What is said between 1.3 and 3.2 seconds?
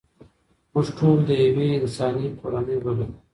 یوې انساني کورنۍ غړي یو.